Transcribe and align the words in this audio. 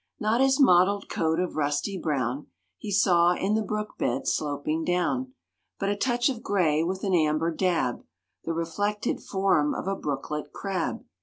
Not 0.19 0.41
his 0.41 0.59
mottled 0.59 1.09
coat 1.09 1.39
of 1.39 1.55
rusty 1.55 1.95
brown 1.95 2.47
He 2.79 2.91
saw 2.91 3.35
in 3.35 3.53
the 3.53 3.61
brook 3.61 3.99
bed 3.99 4.25
sloping 4.27 4.83
down, 4.83 5.33
But 5.77 5.89
a 5.89 5.95
touch 5.95 6.27
of 6.27 6.41
gray 6.41 6.83
with 6.83 7.03
an 7.03 7.13
amber 7.13 7.53
dab 7.53 8.03
The 8.43 8.53
reflected 8.53 9.21
form 9.21 9.75
of 9.75 9.85
a 9.87 9.95
brooklet 9.95 10.51
crab. 10.53 11.05